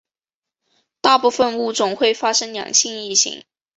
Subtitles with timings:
[0.99, 3.45] 大部份物种会发生两性异形。